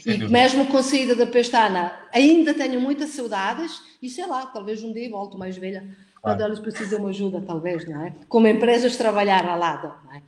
[0.03, 0.29] Sem e dúvida.
[0.29, 4.92] mesmo com a saída da Pestana, ainda tenho muitas saudades e sei lá, talvez um
[4.92, 5.87] dia volto mais velha
[6.23, 8.15] quando eles precisam de ajuda, talvez, não é?
[8.29, 10.23] Como empresas trabalhar ao lado, não é?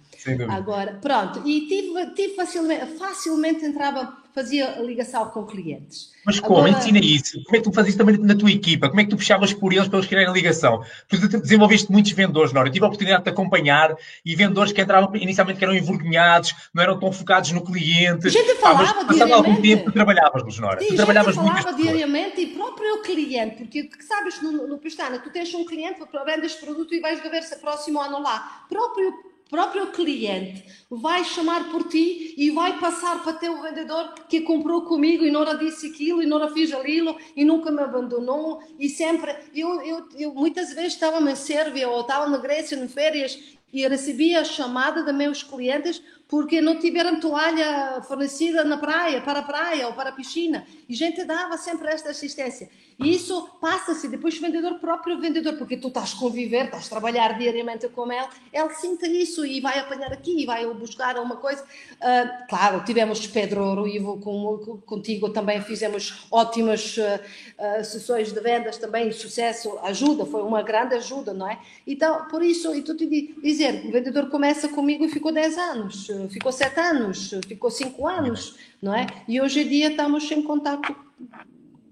[0.50, 6.12] Agora, pronto, e tive, tive facilmente, facilmente entrava, fazia ligação com clientes.
[6.26, 6.66] Mas como?
[6.66, 6.70] Agora...
[6.70, 7.42] Ensina isso.
[7.44, 8.88] Como é que tu fazias também na tua equipa?
[8.88, 10.82] Como é que tu puxavas por eles para eles criarem ligação?
[11.08, 12.68] Tu desenvolveste muitos vendedores, Nora.
[12.68, 13.94] Eu tive a oportunidade de te acompanhar
[14.24, 18.26] e vendedores que entravam inicialmente que eram envergonhados, não eram tão focados no cliente.
[18.26, 20.80] A gente falava ah, mas, passado algum tempo, tu trabalhavas, Nora.
[20.80, 25.52] Sim, tu trabalhavas falava diariamente e próprio cliente, porque sabes, no, no Pestana, tu tens
[25.54, 26.00] um cliente
[26.42, 28.64] este produto e vais ver se próximo ano lá.
[28.68, 34.82] Próprio próprio cliente vai chamar por ti e vai passar para teu vendedor que comprou
[34.82, 39.34] comigo e não disse aquilo e não fiz aquilo e nunca me abandonou e sempre
[39.54, 43.38] eu, eu, eu muitas vezes estava na Sérvia ou estava na Grécia em férias
[43.72, 49.40] e recebia a chamada de meus clientes porque não tiveram toalha fornecida na praia, para
[49.40, 50.66] a praia ou para a piscina.
[50.88, 52.68] E a gente dava sempre esta assistência.
[52.98, 56.90] E isso passa-se depois o vendedor, próprio vendedor, porque tu estás a conviver, estás a
[56.90, 61.36] trabalhar diariamente com ele, ele sinta isso e vai apanhar aqui e vai buscar uma
[61.36, 61.62] coisa.
[61.62, 68.78] Uh, claro, tivemos Pedro Ivo com, contigo também fizemos ótimas uh, uh, sessões de vendas
[68.78, 71.58] também, sucesso, ajuda, foi uma grande ajuda, não é?
[71.84, 73.06] Então, por isso, e tu te
[73.42, 78.56] dizer, o vendedor começa comigo e ficou 10 anos, ficou 7 anos, ficou 5 anos,
[78.80, 79.06] não é?
[79.28, 80.94] E hoje em dia estamos em contato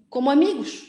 [0.08, 0.84] como amigos.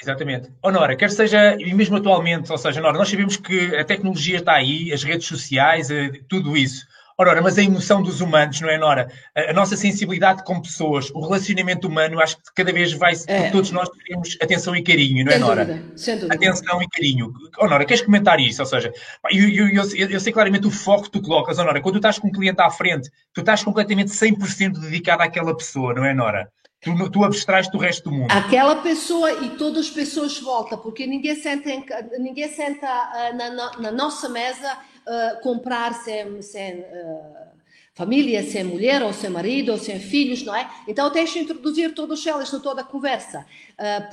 [0.00, 0.50] Exatamente.
[0.62, 4.38] Oh, Nora, quer seja, e mesmo atualmente, ou seja, Nora, nós sabemos que a tecnologia
[4.38, 6.86] está aí, as redes sociais, eh, tudo isso.
[7.18, 9.10] Oh, Nora, mas a emoção dos humanos, não é, Nora?
[9.34, 13.48] A, a nossa sensibilidade como pessoas, o relacionamento humano, acho que cada vez vai, é.
[13.48, 15.64] todos nós queremos atenção e carinho, não é, Nora?
[15.64, 16.34] Dúvida, sem dúvida.
[16.34, 17.32] Atenção e carinho.
[17.58, 18.60] Oh, Nora, queres comentar isso?
[18.60, 18.92] Ou seja,
[19.30, 21.98] eu, eu, eu, eu sei claramente o foco que tu colocas, oh, Nora, quando tu
[21.98, 26.12] estás com um cliente à frente, tu estás completamente 100% dedicado àquela pessoa, não é,
[26.12, 26.52] Nora?
[26.82, 28.30] Tu, tu abstrais do resto do mundo.
[28.30, 31.70] Aquela pessoa e todas as pessoas voltam, porque ninguém senta,
[32.18, 37.46] ninguém senta uh, na, na, nossa mesa uh, comprar sem, sem uh,
[37.94, 40.68] família, sem mulher, ou sem marido, ou sem filhos, não é?
[40.86, 43.46] Então tens de introduzir todos eles na toda a conversa,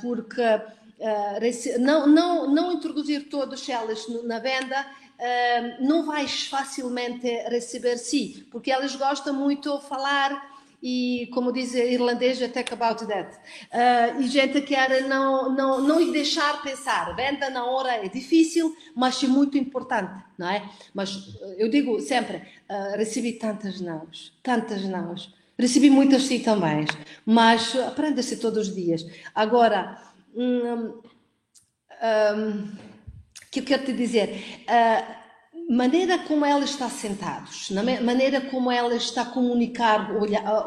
[0.00, 0.42] porque
[1.78, 4.86] não, não, não introduzir todos eles na venda
[5.80, 10.53] não vais facilmente receber sim, porque eles gostam muito de falar
[10.84, 13.34] e, como diz irlandês, talk about that.
[13.72, 17.16] Uh, e gente quer não, não, não lhe deixar pensar.
[17.16, 20.68] Venda na hora é difícil, mas é muito importante, não é?
[20.92, 22.36] Mas eu digo sempre,
[22.68, 25.34] uh, recebi tantas nãos, tantas nãos.
[25.58, 26.84] Recebi muitas sim também,
[27.24, 29.06] mas aprenda-se todos os dias.
[29.34, 29.96] Agora,
[30.34, 31.00] hum,
[32.36, 32.76] hum,
[33.50, 34.64] que eu quero te dizer...
[34.68, 35.23] Uh,
[35.68, 40.08] maneira como ela está sentados, na maneira como ela está a comunicar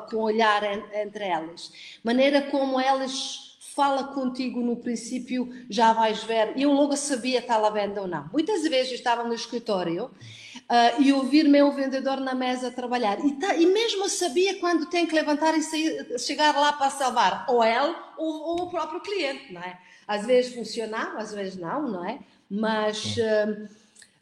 [0.10, 1.72] com o olhar entre elas,
[2.04, 6.60] maneira como elas fala contigo no princípio, já vais ver.
[6.60, 8.28] Eu logo sabia se estava à venda ou não.
[8.34, 13.24] Muitas vezes estava no escritório uh, e ouvir meu vendedor na mesa trabalhar.
[13.24, 17.46] E, tá, e mesmo sabia quando tem que levantar e sair, chegar lá para salvar
[17.48, 19.78] ou ele ou, ou, o próprio cliente, não é?
[20.08, 22.18] Às vezes funcionava, às vezes não, não é?
[22.50, 23.70] Mas uh,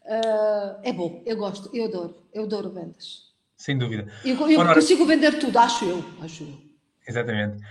[0.05, 3.25] uh, é bom, eu gosto, eu adoro, eu adoro vendas.
[3.57, 4.07] Sem dúvida.
[4.23, 4.75] Eu, eu Honora...
[4.75, 6.57] consigo vender tudo, acho eu, acho eu.
[7.07, 7.63] Exatamente.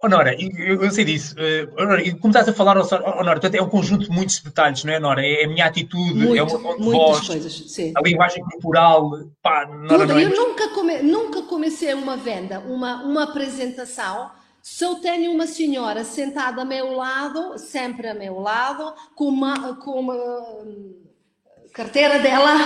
[0.00, 1.34] Honora, eu, eu sei disso.
[1.34, 4.92] Uh, Honora, e como estás a falar, Honora, é um conjunto de muitos detalhes, não
[4.92, 5.26] é, Honora?
[5.26, 7.92] É a minha atitude, Muito, é o meu tom de voz, coisas, sim.
[7.96, 9.10] a linguagem corporal.
[9.42, 10.18] Pá, Nora, Tudo.
[10.18, 14.30] É eu nunca, come, nunca comecei uma venda, uma, uma apresentação,
[14.62, 19.74] se eu tenho uma senhora sentada a meu lado, sempre a meu lado, com uma,
[19.76, 20.14] com uma
[21.78, 22.56] carteira dela.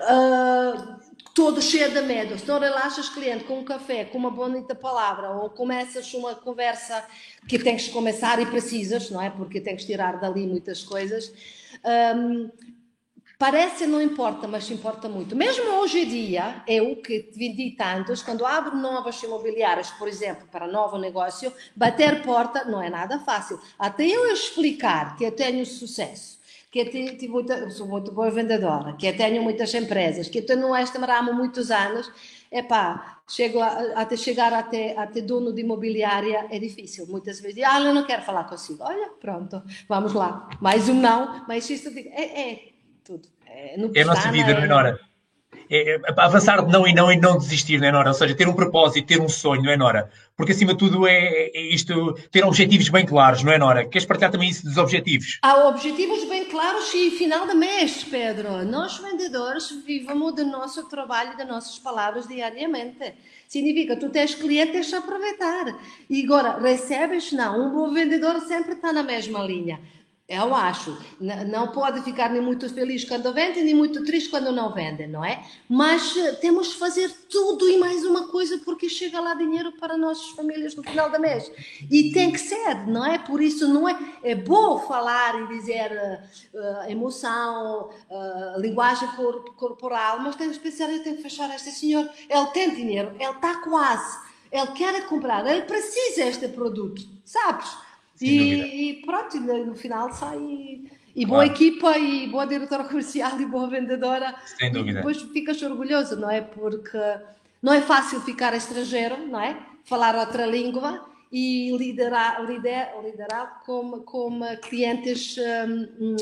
[0.00, 0.94] Uh,
[1.34, 2.38] todo cheio de.
[2.38, 7.04] Se não relaxas cliente com um café, com uma bonita palavra, ou começas uma conversa
[7.46, 9.28] que tens que começar e precisas, não é?
[9.28, 11.30] Porque tens que tirar dali muitas coisas.
[12.16, 12.48] Um,
[13.38, 15.36] parece não importa, mas importa muito.
[15.36, 20.66] Mesmo hoje em dia, eu que vendi tantos, quando abro novas imobiliárias, por exemplo, para
[20.66, 23.60] novo negócio, bater porta não é nada fácil.
[23.78, 26.42] Até eu explicar que eu tenho sucesso
[26.74, 31.30] que tive muita, sou muito boa vendedora, que tenho muitas empresas, que estou neste ramo
[31.30, 32.10] há muitos anos,
[32.50, 37.80] epá, chego a, até chegar até, até dono de imobiliária é difícil, muitas vezes, ah,
[37.80, 42.50] eu não quero falar consigo, olha, pronto, vamos lá, mais um não, mas isso é,
[42.50, 42.68] é
[43.04, 43.28] tudo.
[43.46, 44.98] É, é a nossa vida, é, Nora?
[45.74, 48.08] É, avançar de não e não e não desistir, não é, Nora?
[48.10, 50.08] Ou seja, ter um propósito, ter um sonho, não é, Nora?
[50.36, 53.84] Porque acima de tudo é, é isto, ter objetivos bem claros, não é, Nora?
[53.84, 55.38] Queres partilhar também isso dos objetivos?
[55.42, 58.64] Há objetivos bem claros e final de mês, Pedro.
[58.64, 63.12] Nós vendedores vivemos do nosso trabalho das nossas palavras diariamente.
[63.48, 65.76] Significa, tu tens cliente, tens de aproveitar.
[66.08, 67.32] E agora, recebes?
[67.32, 67.66] Não.
[67.66, 69.80] Um bom vendedor sempre está na mesma linha.
[70.26, 70.96] Eu acho.
[71.20, 75.22] Não pode ficar nem muito feliz quando vende, nem muito triste quando não vende, não
[75.22, 75.44] é?
[75.68, 79.98] Mas eh, temos de fazer tudo e mais uma coisa porque chega lá dinheiro para
[79.98, 81.52] nossas famílias no final do mês.
[81.90, 83.18] E tem que ser, não é?
[83.18, 83.98] Por isso não é.
[84.22, 89.08] É bom falar e dizer uh, emoção, uh, linguagem
[89.56, 92.08] corporal, mas tem que pensar, eu tenho que fechar este senhor.
[92.30, 94.18] Ele tem dinheiro, ele está quase.
[94.50, 97.83] Ele quer comprar, ele precisa deste produto, sabes?
[98.20, 100.84] E, e, pronto, no final sai.
[101.16, 101.52] E boa claro.
[101.52, 104.34] equipa, e boa diretora comercial, e boa vendedora.
[104.58, 104.90] Sem dúvida.
[104.90, 106.40] E depois ficas orgulhoso, não é?
[106.40, 106.98] Porque
[107.62, 109.56] não é fácil ficar estrangeiro, não é?
[109.84, 116.16] Falar outra língua e liderar, liderar, liderar com, com clientes um,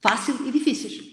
[0.00, 1.07] fácil e difíceis.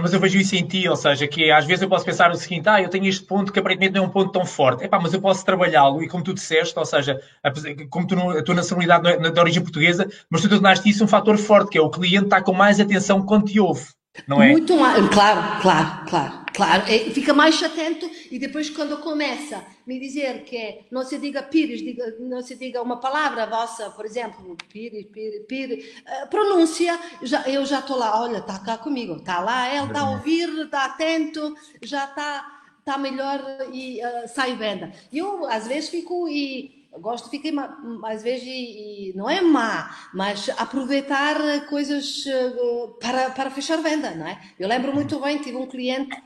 [0.00, 2.34] Mas eu vejo isso em ti, ou seja, que às vezes eu posso pensar o
[2.34, 4.84] seguinte, ah, eu tenho este ponto que aparentemente não é um ponto tão forte.
[4.84, 7.20] Epá, mas eu posso trabalhá-lo e como tu disseste, ou seja,
[7.90, 11.08] como tu, a tua nacionalidade não é de origem portuguesa, mas tu tornaste isso um
[11.08, 13.84] fator forte, que é o cliente está com mais atenção quando te ouve
[14.28, 14.50] não é?
[14.50, 16.82] Muito mais, claro, claro, claro, claro.
[16.86, 21.80] É, fica mais atento e depois quando começa me dizer que não se diga pires,
[21.80, 27.42] diga, não se diga uma palavra vossa, por exemplo, pires, pires, pires, uh, pronúncia, já,
[27.48, 30.84] eu já estou lá, olha, está cá comigo, está lá, ele está a ouvir, está
[30.86, 33.40] atento, já está tá melhor
[33.72, 34.92] e uh, sai venda.
[35.12, 41.66] Eu às vezes fico e gosto ficar às vezes e, não é má, mas aproveitar
[41.68, 44.40] coisas uh, para, para fechar venda, não é?
[44.58, 46.16] Eu lembro muito bem, tive um cliente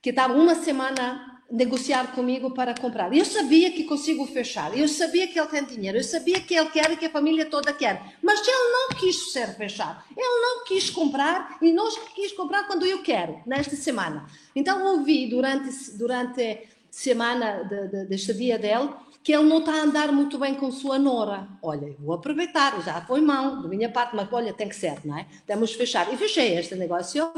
[0.00, 3.14] que estava uma semana negociar comigo para comprar.
[3.14, 6.70] Eu sabia que consigo fechar, eu sabia que ele tem dinheiro, eu sabia que ele
[6.70, 10.64] quer e que a família toda quer, mas ele não quis ser fechado, ele não
[10.64, 14.26] quis comprar e não quis comprar quando eu quero, nesta semana.
[14.54, 18.90] Então ouvi durante durante semana de, de, de estadia dele
[19.24, 21.48] que ele não está a andar muito bem com sua nora.
[21.62, 25.16] Olha, vou aproveitar, já foi mão da minha parte, mas olha, tem que ser, não
[25.16, 25.26] é?
[25.46, 26.12] Temos de fechar.
[26.12, 27.32] E fechei este negócio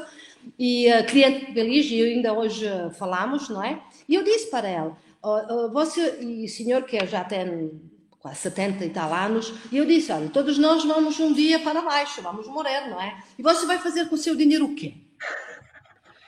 [0.59, 2.67] e a uh, cliente feliz, e ainda hoje
[2.99, 3.81] falamos, não é?
[4.09, 4.93] E eu disse para ele,
[5.23, 7.81] oh, oh, você e senhor que já tem
[8.19, 11.81] quase 70 e tal anos, e eu disse, olha, todos nós vamos um dia para
[11.83, 13.23] baixo, vamos morrer, não é?
[13.39, 14.95] E você vai fazer com o seu dinheiro o quê?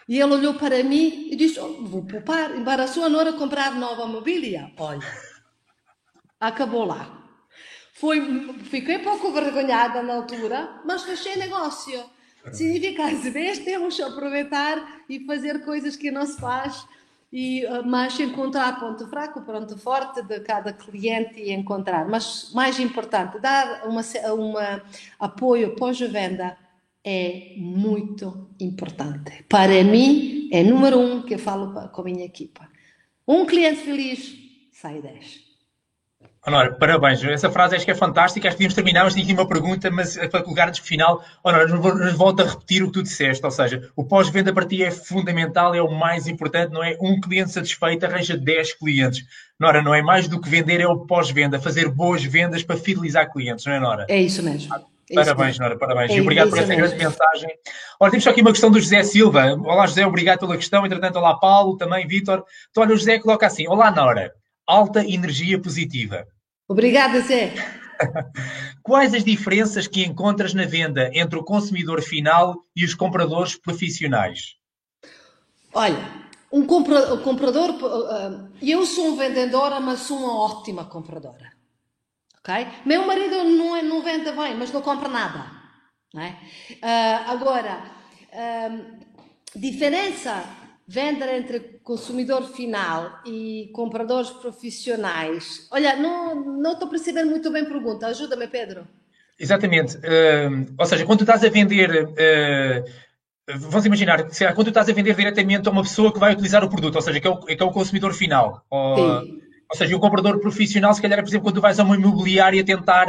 [0.08, 4.06] E ele olhou para mim e disse, oh, vou poupar, para a nora comprar nova
[4.06, 4.72] mobília.
[4.78, 5.28] Olha
[6.40, 7.14] acabou lá.
[7.94, 12.04] Foi, fiquei pouco vergonhada na altura, mas fechei negócio.
[12.52, 16.86] Significa, às vezes, temos que aproveitar e fazer coisas que não se faz,
[17.32, 22.08] e, eh, mas encontrar ponto fraco, ponto forte de cada cliente e encontrar.
[22.08, 24.02] Mas, mais importante, dar uma,
[24.34, 24.82] uma
[25.18, 26.56] apoio pós-venda
[27.04, 29.44] é muito importante.
[29.48, 32.68] Para mim, é número um que eu falo com a minha equipa.
[33.26, 34.34] Um cliente feliz,
[34.72, 35.47] sai 10.
[36.48, 37.22] Honora, parabéns.
[37.22, 38.48] Essa frase acho que é fantástica.
[38.48, 41.22] Acho que podíamos terminar, mas tinha aqui uma pergunta, mas é para colocar-nos final.
[41.44, 43.44] Honora, nos volto a repetir o que tu disseste.
[43.44, 46.96] Ou seja, o pós-venda para ti é fundamental, é o mais importante, não é?
[47.02, 49.24] Um cliente satisfeito arranja 10 clientes.
[49.60, 53.30] Nora, não é mais do que vender, é o pós-venda, fazer boas vendas para fidelizar
[53.30, 54.06] clientes, não é, Nora?
[54.08, 54.74] É isso mesmo.
[55.10, 56.10] É parabéns, Nora, parabéns.
[56.12, 57.50] É, e obrigado por essa grande mensagem.
[58.00, 59.52] Olha, temos só aqui uma questão do José Silva.
[59.52, 60.86] Olá, José, obrigado pela questão.
[60.86, 62.42] Entretanto, olá, Paulo, também, Vitor.
[62.70, 64.32] Então, olha, o José coloca assim: Olá, Nora,
[64.66, 66.26] alta energia positiva.
[66.68, 67.54] Obrigada, Zé.
[68.82, 74.56] Quais as diferenças que encontras na venda entre o consumidor final e os compradores profissionais?
[75.72, 81.52] Olha, um compra, comprador, uh, eu sou uma vendedora, mas sou uma ótima compradora.
[82.38, 82.66] Ok?
[82.84, 85.50] Meu marido não, é, não vende bem, mas não compra nada.
[86.12, 86.38] Não é?
[86.70, 87.82] Uh, agora,
[88.32, 90.44] uh, diferença
[90.88, 95.68] venda entre consumidor final e compradores profissionais.
[95.70, 98.06] Olha, não, não estou percebendo muito bem a pergunta.
[98.06, 98.88] Ajuda-me, Pedro.
[99.38, 99.98] Exatamente.
[99.98, 102.04] Uh, ou seja, quando estás a vender.
[102.04, 103.08] Uh,
[103.58, 106.96] vamos imaginar, quando estás a vender diretamente a uma pessoa que vai utilizar o produto,
[106.96, 108.64] ou seja, que é o, que é o consumidor final.
[108.70, 111.84] Ou, Sim ou seja, o comprador profissional, se calhar, por exemplo, quando tu vais a
[111.84, 113.06] uma imobiliária tentar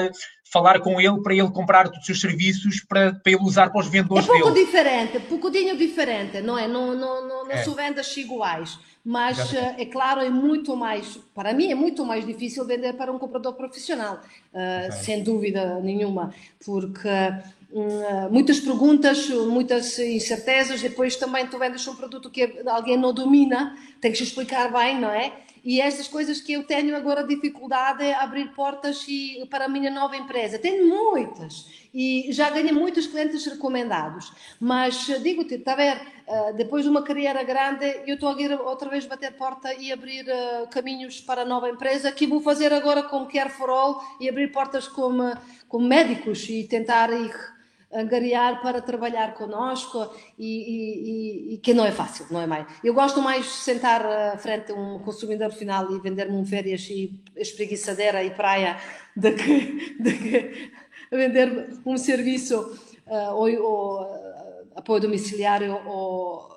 [0.52, 3.88] falar com ele para ele comprar os seus serviços para, para ele usar para os
[3.88, 4.40] vendedores dele.
[4.40, 4.66] É pouco dele.
[4.66, 6.68] diferente, um pouquinho diferente, não é?
[6.68, 7.64] Não, não, não, não é.
[7.64, 8.78] são vendas iguais.
[9.06, 13.18] Mas, é claro, é muito mais, para mim é muito mais difícil vender para um
[13.18, 14.20] comprador profissional,
[14.54, 21.96] uh, sem dúvida nenhuma, porque uh, muitas perguntas, muitas incertezas, depois também tu vendes um
[21.96, 25.32] produto que alguém não domina, tem que explicar bem, não é?
[25.64, 29.92] E estas coisas que eu tenho agora dificuldade é abrir portas e, para a minha
[29.92, 30.58] nova empresa.
[30.60, 34.32] Tenho muitas e já ganhei muitos clientes recomendados.
[34.60, 38.42] Mas eh, digo-te, está a ver, eh, depois de uma carreira grande, eu estou a
[38.42, 42.42] ir outra vez bater porta e abrir uh, caminhos para a nova empresa, que vou
[42.42, 45.36] fazer agora com Care for All e abrir portas como,
[45.68, 47.59] como médicos e tentar ir
[47.92, 52.68] angariar para trabalhar connosco e, e, e, que não é fácil, não é mais.
[52.84, 56.88] Eu gosto mais de sentar à frente a um consumidor final e vender-me um férias
[56.90, 58.78] e espreguiçadeira e praia
[59.16, 60.72] do que, que
[61.12, 66.48] vender um serviço uh, ou, ou uh, apoio domiciliário ou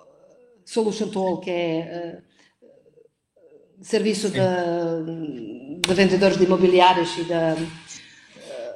[0.66, 2.20] Solution Toll, que é
[2.60, 4.38] uh, serviço de,
[5.80, 7.56] de, vendedores de imobiliários e da...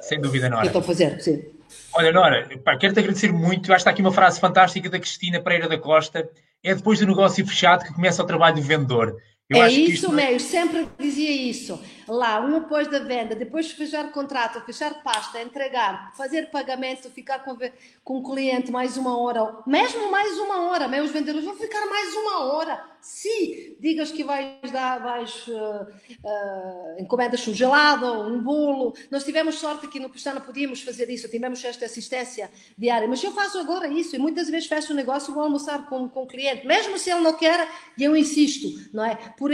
[0.01, 0.61] Sem dúvida, não é?
[0.61, 1.56] Que estou a fazer, sim.
[1.97, 2.47] Olha, Nora,
[2.79, 3.61] quero-te agradecer muito.
[3.61, 6.29] Acho que está aqui uma frase fantástica da Cristina Pereira da Costa.
[6.63, 9.17] É depois do negócio fechado que começa o trabalho do vendedor.
[9.49, 10.11] Eu é isso isto...
[10.11, 11.79] mesmo, sempre dizia isso.
[12.07, 17.39] Lá, um depois da venda, depois de fechar contrato, fechar pasta, entregar, fazer pagamento, ficar
[17.39, 17.57] com,
[18.01, 22.13] com o cliente mais uma hora, mesmo mais uma hora, meus vendedores vão ficar mais
[22.13, 22.85] uma hora.
[23.01, 28.93] Se digas que vais dar, vais, uh, uh, encomendas um gelado, um bolo.
[29.11, 33.31] Nós tivemos sorte que no Pestana podíamos fazer isso, tivemos esta assistência diária, mas eu
[33.31, 36.27] faço agora isso e muitas vezes fecho o negócio e vou almoçar com, com o
[36.27, 39.15] cliente, mesmo se ele não quer, e eu insisto, não é?
[39.37, 39.51] Por,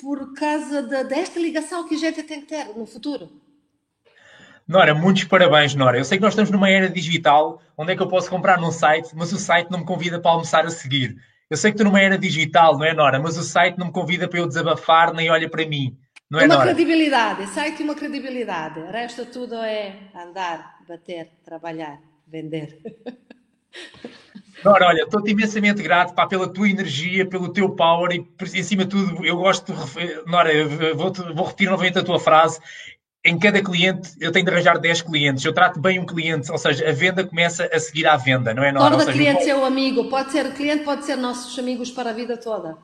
[0.00, 3.30] por causa de, desta ligação que a gente tem que ter no futuro.
[4.66, 5.98] Nora, muitos parabéns, Nora.
[5.98, 8.72] Eu sei que nós estamos numa era digital, onde é que eu posso comprar num
[8.72, 11.16] site, mas o site não me convida para almoçar a seguir.
[11.48, 13.20] Eu sei que tu numa era digital, não é, Nora?
[13.20, 15.96] Mas o site não me convida para eu desabafar, nem olha para mim.
[16.28, 16.66] Não é, uma Nora?
[16.66, 18.80] credibilidade, site uma credibilidade.
[18.80, 22.80] O resto tudo é andar, bater, trabalhar, vender.
[24.64, 28.26] Nora, olha, estou-te imensamente grato pá, pela tua energia, pelo teu power e,
[28.58, 30.30] em cima de tudo, eu gosto de.
[30.30, 30.50] Nora,
[30.94, 32.60] vou, vou repetir novamente a tua frase
[33.26, 35.44] em cada cliente eu tenho de arranjar 10 clientes.
[35.44, 38.62] Eu trato bem um cliente, ou seja, a venda começa a seguir à venda, não
[38.62, 38.70] é?
[38.70, 38.96] Nora?
[38.96, 42.78] Torna cliente seu amigo, pode ser cliente, pode ser nossos amigos para a vida toda.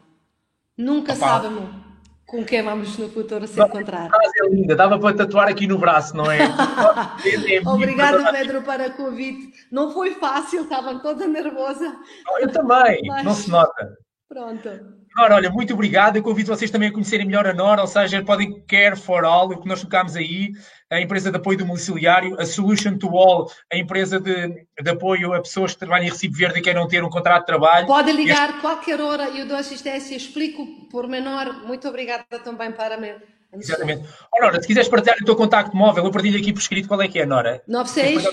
[0.76, 1.28] Nunca Opa.
[1.28, 1.91] sabemos
[2.32, 4.08] com quem vamos no futuro se encontrar.
[4.10, 6.38] é linda, dava para tatuar aqui no braço, não é?
[7.66, 9.52] Obrigado, Pedro, para o convite.
[9.70, 11.94] Não foi fácil, estava toda nervosa.
[12.40, 13.22] Eu também, Mas...
[13.22, 13.86] não se nota.
[14.30, 14.66] Pronto.
[15.14, 16.16] Nora, olha, muito obrigado.
[16.16, 19.50] Eu convido vocês também a conhecerem melhor a Nora, ou seja, podem Care for All,
[19.50, 20.52] o que nós tocámos aí,
[20.92, 25.40] a empresa de apoio domiciliário, a Solution to All, a empresa de, de apoio a
[25.40, 27.86] pessoas que trabalham em Recibo Verde e queiram ter um contrato de trabalho.
[27.86, 28.60] Podem ligar este...
[28.60, 31.64] qualquer hora, eu dou assistência, explico por menor.
[31.64, 33.14] Muito obrigada também para mim.
[33.54, 34.08] Exatamente.
[34.34, 37.00] Oh, Nora, se quiseres partilhar o teu contacto móvel, eu partilho aqui por escrito qual
[37.00, 37.62] é que é, Nora.
[37.66, 38.24] 96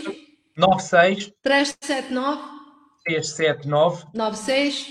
[0.58, 2.41] 96 379
[3.06, 4.88] 379 96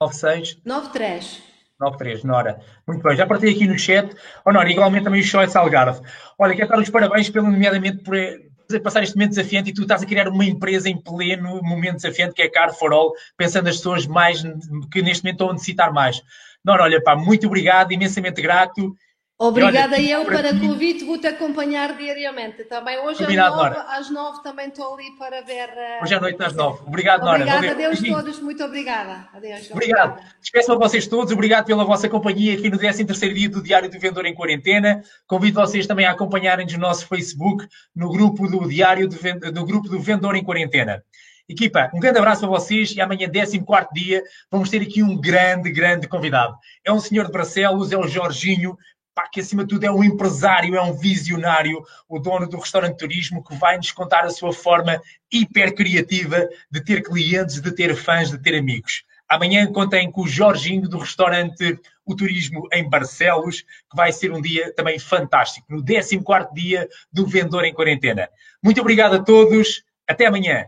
[0.00, 1.45] 96 93.
[1.78, 2.58] 93, Nora.
[2.86, 4.14] Muito bem, já partilhei aqui no chat.
[4.44, 6.00] Oh, Nora, igualmente também o Choice Salgarve.
[6.38, 8.16] Olha, quero dar os parabéns, pelo, nomeadamente, por
[8.82, 12.34] passar este momento desafiante e tu estás a criar uma empresa em pleno momento desafiante
[12.34, 14.42] que é Car for All, pensando nas pessoas mais
[14.90, 16.20] que neste momento estão a necessitar mais.
[16.64, 18.96] Nora, olha, pá, muito obrigado, imensamente grato
[19.38, 22.98] Obrigada olha, eu para o convite, vou-te acompanhar diariamente também.
[23.00, 25.68] Hoje às nove, às nove também estou ali para ver.
[25.68, 26.02] Uh...
[26.02, 26.80] Hoje à noite às nove.
[26.86, 27.44] Obrigado, Nora.
[27.44, 29.28] Obrigada, adeus todos, muito obrigada.
[29.34, 29.70] Adeus.
[29.70, 30.22] Obrigado.
[30.40, 33.98] Despeço a vocês todos, obrigado pela vossa companhia aqui no 13 dia do Diário do
[33.98, 35.02] Vendedor em Quarentena.
[35.26, 39.16] Convido vocês também a acompanharem-nos no nosso Facebook, no grupo do Diário do,
[39.52, 41.02] no grupo do Vendedor em Quarentena.
[41.48, 45.70] Equipa, um grande abraço para vocês e amanhã, 14 dia, vamos ter aqui um grande,
[45.70, 46.56] grande convidado.
[46.84, 48.76] É um senhor de Barcelos, é o Jorginho,
[49.16, 52.98] pá, que acima de tudo é um empresário, é um visionário, o dono do restaurante
[52.98, 55.00] turismo, que vai nos contar a sua forma
[55.32, 59.04] hiper criativa de ter clientes, de ter fãs, de ter amigos.
[59.26, 64.40] Amanhã contem com o Jorginho do restaurante O Turismo em Barcelos, que vai ser um
[64.40, 66.20] dia também fantástico, no 14
[66.54, 68.28] dia do Vendedor em Quarentena.
[68.62, 70.66] Muito obrigado a todos, até amanhã.